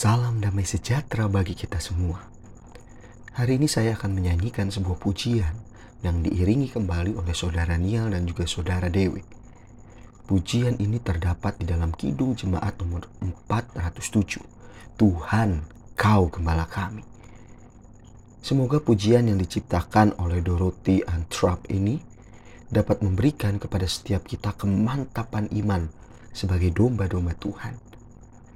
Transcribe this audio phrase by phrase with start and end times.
[0.00, 2.24] Salam damai sejahtera bagi kita semua.
[3.36, 5.52] Hari ini saya akan menyanyikan sebuah pujian
[6.00, 9.20] yang diiringi kembali oleh saudara Nial dan juga saudara Dewi.
[10.24, 14.40] Pujian ini terdapat di dalam Kidung Jemaat nomor 407.
[14.96, 15.68] Tuhan,
[16.00, 17.04] Kau Gembala Kami.
[18.40, 22.00] Semoga pujian yang diciptakan oleh Dorothy Antrap ini
[22.72, 25.92] dapat memberikan kepada setiap kita kemantapan iman
[26.32, 27.76] sebagai domba-domba Tuhan.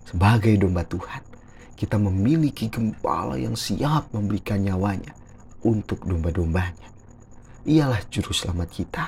[0.04, 1.33] Sebagai domba Tuhan,
[1.74, 5.12] kita memiliki gembala yang siap memberikan nyawanya
[5.66, 6.88] untuk domba-dombanya.
[7.68, 9.04] Ialah juru selamat kita.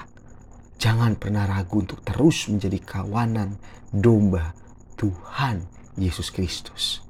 [0.77, 3.57] Jangan pernah ragu untuk terus menjadi kawanan
[3.89, 4.53] domba
[5.01, 5.65] Tuhan
[5.97, 7.01] Yesus Kristus.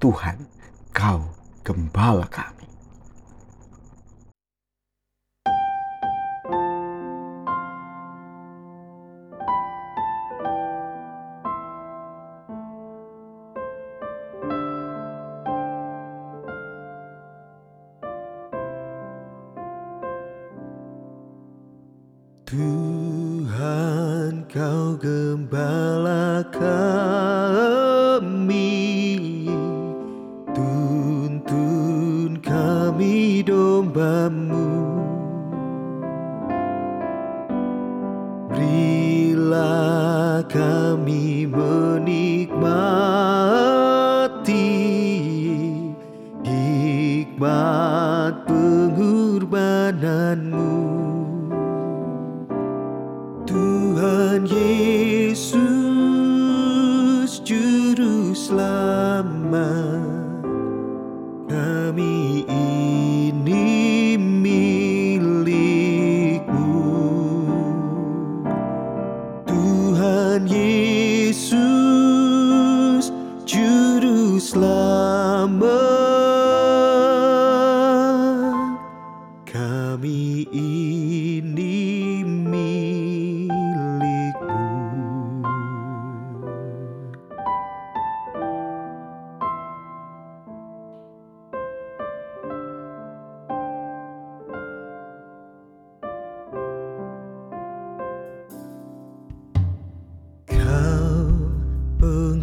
[0.00, 0.48] Tuhan,
[0.96, 1.28] kau
[1.60, 2.71] gembala kami.
[22.52, 27.48] Tuhan kau gembala kami.
[30.52, 34.71] Tuntun kami dombamu
[54.32, 55.52] Tuhan Yesus
[57.44, 59.81] Juru Selamat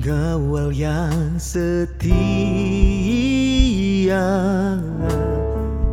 [0.09, 2.09] pengawal yang setia.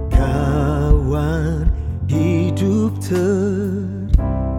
[0.09, 1.69] Kawan
[2.09, 2.97] hidup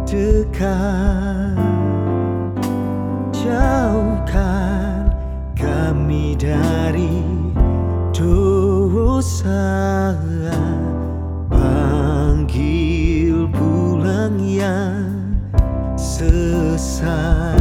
[0.06, 1.57] terdekat.
[3.34, 5.09] Jauhkan
[5.57, 7.25] kami dari
[8.13, 10.13] dosa.
[11.50, 15.17] Panggil pulang yang
[15.97, 17.56] sesat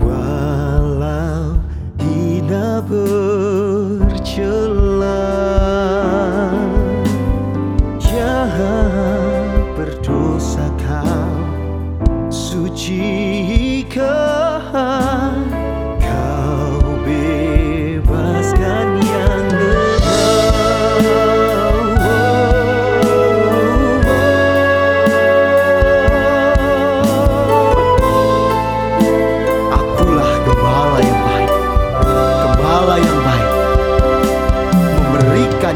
[0.01, 1.61] Walau
[2.01, 3.26] hina bercela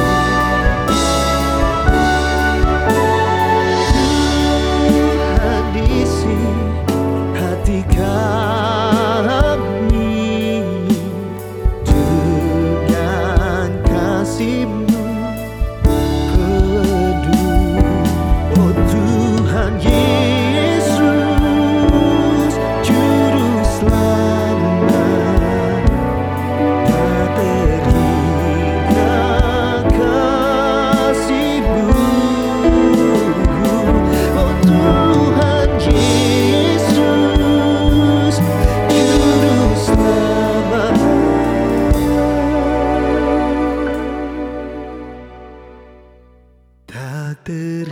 [47.44, 47.88] ter